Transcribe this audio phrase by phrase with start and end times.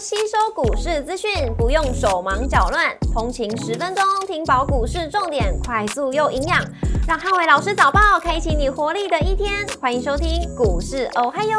[0.00, 6.64] 吸收股市资讯，不用手忙脚乱，通勤十分钟听饱股市重点，快速又营养，
[7.08, 9.66] 让汉伟老师早报开启你活力的一天。
[9.80, 11.58] 欢迎收听股市哦嗨哟，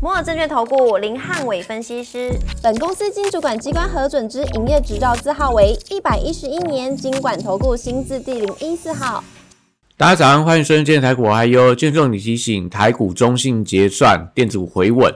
[0.00, 2.30] 摩尔证券投顾林汉伟分析师，
[2.62, 9.24] 本公司经主管机关核准之营业执照字号为一百一十一年经管投顾新字第零一四号。
[9.96, 15.12] 大家早上，欢迎收听今天台股哦嗨哟，今天重点提醒台股中性结算，电子股回稳。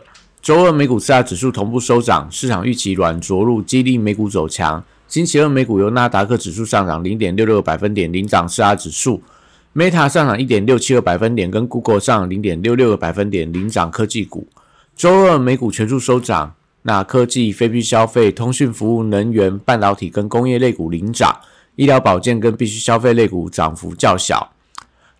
[0.47, 4.85] 周二美股四大指数同步收涨，市场预期软着陆，激励美股走强。
[5.09, 9.21] 星期二美股由纳达克指数上涨零点六六个百分点，领涨四大指数
[9.75, 14.47] ；Meta 上涨一点六七个百分点，跟 Google 上零点六六个百分点，领涨科技股。
[14.95, 21.41] 周二美股全数收涨，那科技、非必消费、通讯服务、能源、半导体跟工业类股领涨，
[21.75, 24.53] 医疗保健跟必须消费类股涨幅较小。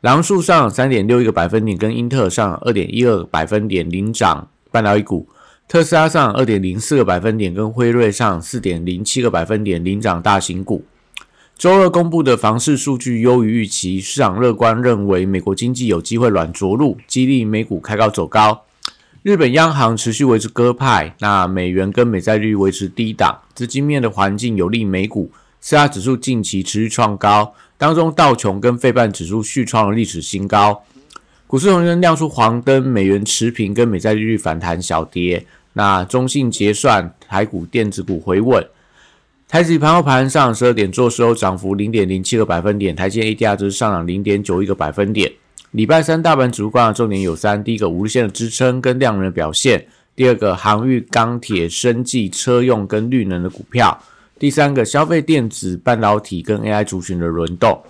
[0.03, 4.47] 狼树上三点六一个百分点，跟英特尔上二点一二个百分点，领涨。
[4.77, 5.27] 半导体股，
[5.67, 10.85] 特斯拉上二点零四个百分点，跟辉瑞上四点零七个百分点领涨大型股。
[11.57, 18.65] 周二公布的房市数据优于预期，市场乐观认为美国经济有机会软着陆，激励美股开高走高。
[19.23, 25.31] 日本央行持续维持鸽派，那美元跟美债率维持低档，资金面的环境有利美股。
[25.63, 30.83] 四大指数近期持续创高，当中道琼跟费半指数续创了历史新高。
[31.49, 35.47] 股市红灯亮出黄灯，美元持平，跟美债利率反弹小跌。
[35.75, 38.67] 那中信结算，台股电子股回稳。
[39.49, 42.97] 台指盘后盘上十二点做收，涨幅零点零七个百分点。
[42.97, 45.31] 台积 ADR 值上涨零点九一个百分点。
[45.71, 49.79] 礼拜三大盘主观察重点有三：第一个五日线的支撑跟量能的表现；
[50.17, 53.97] 第二个航运、钢铁、生技、车用跟绿能的股票；
[54.37, 57.81] 第三个消费电子、半导体跟 AI 族群的轮动。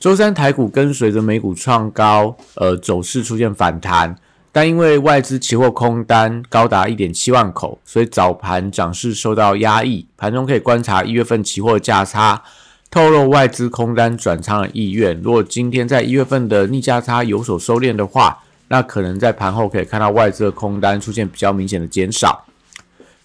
[0.00, 4.16] 周三台股跟随着美股创高，呃，走势出现反弹，
[4.50, 10.06] 但因为外资期货空单高达一点七万口，所以早盘涨势受到压抑。
[10.16, 12.42] 盘中可以观察一月份期货价差，
[12.90, 15.20] 透露外资空单转仓的意愿。
[15.20, 22.46] 如果今天在一月份的逆价差有所收敛的话，那可能在盘后可以看到外资的空单出现比较明显的减少。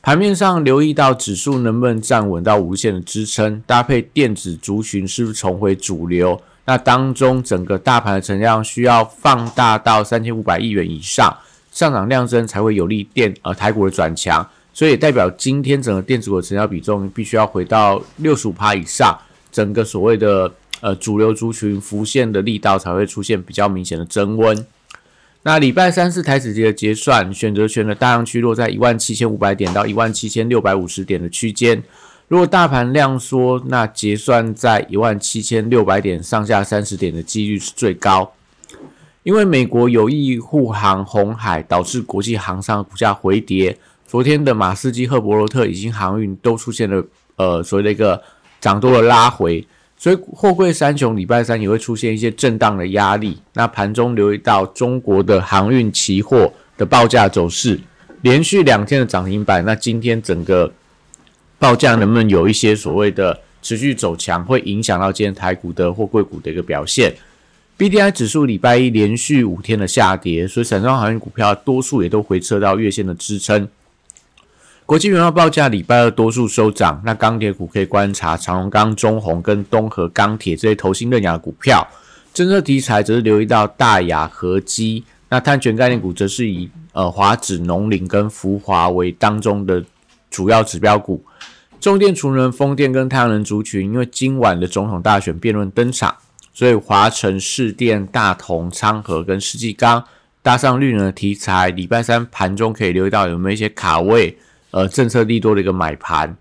[0.01, 6.41] 盘面上留意到指数能不能站稳到无限的支撑，搭配电子族群是不是重回主流。
[6.65, 11.31] 那当中整个大盘的成交量需要放大到三千五百亿元以上，
[11.71, 19.15] 上涨量增才会有利电呃台股的转强，所以也代表今天整个电子股的成交比重必须要回到六十五趴以上，
[19.51, 24.65] 整个所谓的呃主流族群浮现的力道才会出现比较明显的增温。
[25.43, 31.83] 那礼拜三是台指节的结算，选择权的大量区落在一万七千五百点到一万七千六百五十点的区间。
[32.27, 38.31] 如果大盘量缩，那结算在一万七千六百点上下三十点的几率是最高。
[39.21, 43.77] 因为美国有意护航红海，导致国际航商股价回跌。
[44.07, 47.05] 昨天的马斯基、赫伯罗特以及航运都出现了
[47.35, 48.19] 呃所谓的一个
[48.59, 53.39] 涨多的拉回，所以货柜三雄礼拜三也会出现一些震荡的压力。
[53.53, 57.79] 那盘中留意到中国的航运期货的报价走势，
[58.21, 60.73] 连续两天的涨停板，那今天整个。
[61.57, 67.13] 报价能不能有一些所谓的持续走强，会影响到今天台股的货柜股的一个表现。
[67.77, 73.67] B D I 指数礼拜一连续五天的下跌，所以散装航运股票多数也都回撤到月线的支撑。
[74.85, 81.85] 国际原料报价礼拜二多数收涨，那钢铁股可以观察长隆钢、中红跟东河钢铁这些投新认养的股票。
[82.33, 89.83] 政策题材则是留意到大雅合基，那碳权概念股则是以呃华指、农林跟福华为当中的
[90.35, 91.23] 主要指标股。
[91.79, 96.13] 中电、储能、风电跟太阳能族群，因为今晚的总统大选辩论登场，
[96.53, 100.03] 所以华晨、市电、大同、昌河跟世纪钢
[100.41, 104.37] 搭上绿能的题材，礼拜三盘中可以留意到有没有一些卡位，
[104.71, 106.35] 呃，政策利多的一个买盘。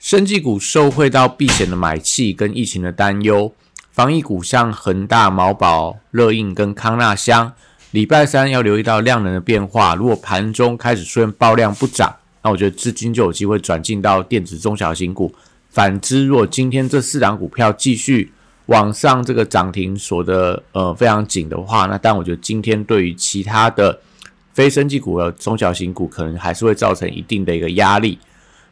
[0.00, 3.52] 生技股受惠到避险的买气跟疫情的担忧，
[3.92, 7.52] 防疫股像恒大、毛宝、乐印跟康纳香，
[7.90, 12.16] 礼拜三要留意到量能的变化，如果盘中开始出现爆量不涨。
[12.48, 15.30] 那我觉得资金就有机会转进到电子中小型股。
[15.68, 18.32] 反之，如果今天这四档股票继续
[18.64, 24.00] 往上这个涨停锁的呃非常紧的话，那但我觉得今天对于其他的
[24.54, 28.18] 非生技股的中小型股，可能还是会造成一定的一个压力。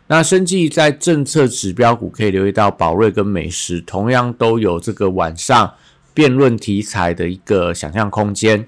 [0.06, 5.70] 那生技在政策指标股可以留意到宝瑞跟美食，同样都有这个晚上
[6.14, 8.66] 辩论题材的一个想象空间。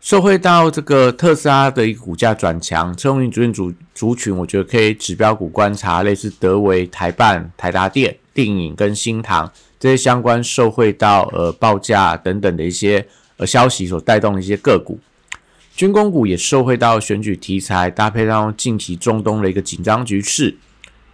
[0.00, 13.06] 受惠到这个特斯拉的一个股价转强，车用族群族族群，我觉得可以指标股观察，类似德维、台办、台达电、电影跟新唐这些相关受惠到呃报价等等的一些
[13.36, 14.98] 呃消息所带动的一些个股。
[15.76, 20.56] 军工股也受惠到选举题材，搭配上近期中东的一个紧张局势，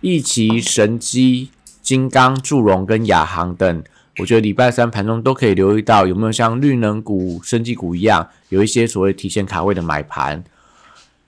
[0.01, 1.51] 易奇、神机、
[1.83, 3.83] 金刚、祝融跟亚航等，
[4.19, 10.43] 我觉得礼拜三盘中都可以留意到有没有像绿能股、生技股一样，有一些所谓提前卡位的买盘。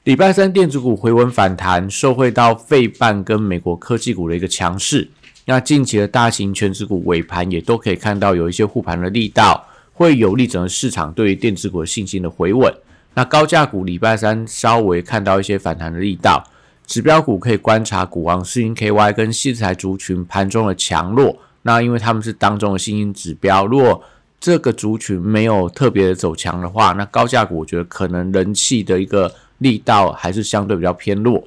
[0.04, 5.10] 礼拜三电子股回稳反弹，受惠到费半跟美国科技股的一个强势。
[5.44, 12.72] 那近期的大型全职股尾盘也都可以看到有一些护盘的力道，会有利整个市场对于电子股的信心的回稳。
[13.12, 16.42] 那高价股礼拜三稍微看到一些反弹的力道，
[16.86, 21.36] 指标股可以观察股王世银 KY 跟细材族群盘中的强弱。
[21.68, 24.02] 那因为他们是当中的新兴指标，如果
[24.40, 31.46] 这个族群没有特别的走强的话，那高价股我觉得可能人气的一个力道还是相对比较偏弱。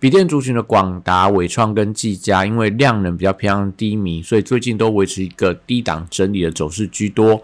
[0.00, 7.40] 笔电族群的广达、伟创跟技嘉，因为量能比较偏向低迷，所以最近都维持一个低档整理的走势居多。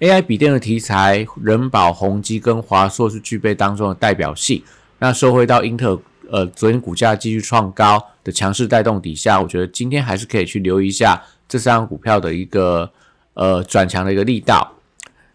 [0.00, 4.62] AI 笔电的题材，人保、宏基跟华硕是具备当中的代表性。
[4.98, 5.98] 那收回到英特尔，
[6.30, 12.90] 呃，昨天股价继续创高的强势带动底下，我觉得今天还是可以去留意一下这三张股票的一个
[13.34, 14.74] 呃转强的一个力道。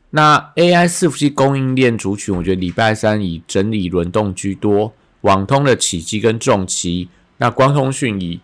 [0.10, 4.94] 那 AI 伺服器供应链族群，我觉得礼拜三以整理轮动居多。
[5.22, 8.40] 网通的起基跟重旗，那光通讯以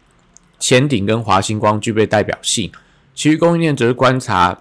[0.59, 2.71] 前顶跟华星光具备代表性，
[3.15, 4.59] 其余供应链则是观察。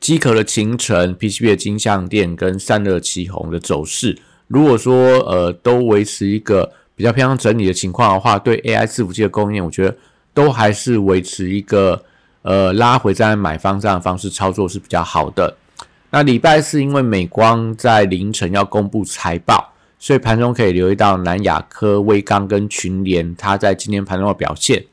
[0.00, 4.16] 机壳的形成，PCB 的金相电跟散热旗红的走势，
[4.46, 9.96] 如果说呃都维持一个比较偏向整理的情况的话，对 AI 伺服器的供应，我觉得
[10.34, 12.04] 都还是维持一个
[12.42, 15.56] 呃拉回在买方这样的方式操作是比较好的。
[16.10, 24.84] 那礼拜四因为美光在凌晨要公布财报，所以盘中可以留意到南亚科、威刚跟群联，它在今天盘中的表现。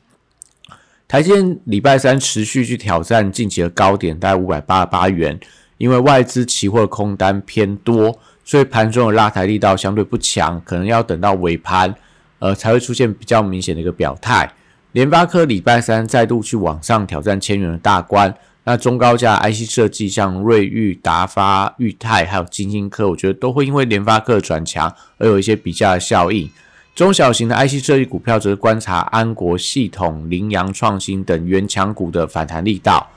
[1.08, 5.40] 台积电礼拜三持续去挑战近期的高点，大概五百八十八元。
[5.78, 11.92] 因为外资期货空单偏多，所以盘中的拉抬力道相对不强，可能要等到尾盘，
[12.38, 14.50] 呃，才会出现比较明显的一个表态。
[14.92, 18.32] 联发科礼拜三再度去往上挑战千元的大关，
[18.62, 26.48] 那中高价 IC 设计，像瑞昱、达发、裕泰还有金星科，我觉得都会因为联发科转强而有一些比价的效应。
[26.94, 33.10] 中小型的 IC 设计股票则是观察安国系统、羚羊创新等原强股的反弹力道。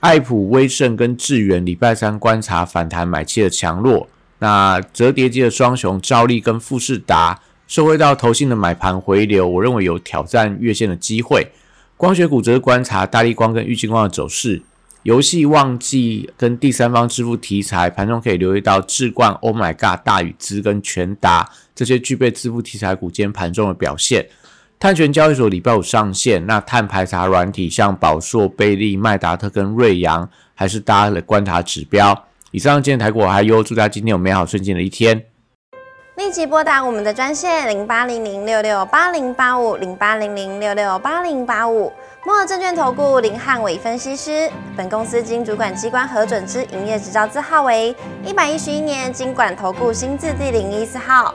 [0.00, 4.08] 爱普、威盛跟智源礼拜三观察反弹买气的强弱。
[4.42, 11.52] 那折叠机的双雄兆力跟富士达，受惠到投信的买盘回流，我认为有挑战月线的机会。
[11.96, 14.60] 光学股则观察大力光跟玉金光的走势。
[15.04, 24.26] 游戏旺季跟第三方支付题材，盘中可以留意到智冠、Oh My God、大宇资跟全达这些具备支付题材股间盘中的表现。
[24.80, 32.26] 碳权交易所礼拜五上线，那碳排查软体像宝硕、贝利、麦达特跟瑞阳，还是大家的观察指标。
[32.52, 35.24] 以上今天台股还有祝大家今天有美好顺境的一天。
[36.16, 41.90] 立即拨打我们的专线零八零零六六八零八五零八零零六六八零八五。
[42.26, 51.34] 摩尔证券投顾林汉伟分析师，本公司经主管机关核准之营业执照字号为一百一十一年经管投顾新字第零一四号。